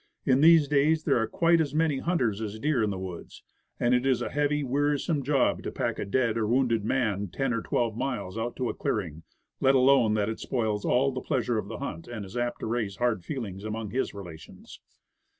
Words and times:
In 0.25 0.41
these 0.41 0.67
days 0.67 1.03
there 1.03 1.19
are 1.21 1.27
quite 1.27 1.61
as 1.61 1.75
many 1.75 1.99
hunters 1.99 2.41
as 2.41 2.57
deer 2.57 2.81
in 2.81 2.89
the 2.89 2.97
woods; 2.97 3.43
and 3.79 3.93
it 3.93 4.03
is 4.03 4.23
a 4.23 4.31
heavy, 4.31 4.63
wearisome 4.63 5.21
job 5.21 5.61
to 5.61 5.71
pack 5.71 5.99
a 5.99 6.05
dead 6.05 6.37
or 6.39 6.47
wounded 6.47 6.83
man 6.83 7.27
ten 7.27 7.53
or 7.53 7.61
twelve 7.61 7.95
miles 7.95 8.35
out 8.35 8.55
to 8.55 8.69
a 8.69 8.73
clearing, 8.73 9.21
let 9.59 9.75
alone 9.75 10.15
that 10.15 10.27
it 10.27 10.39
spoils 10.39 10.85
all 10.85 11.11
the 11.11 11.21
pleasure 11.21 11.59
of 11.59 11.67
the 11.67 11.77
hunt, 11.77 12.07
and 12.07 12.25
is 12.25 12.35
apt 12.35 12.61
to 12.61 12.65
raise 12.65 12.95
hard 12.95 13.23
feelings 13.23 13.63
among 13.63 13.91
his 13.91 14.11
relations. 14.11 14.79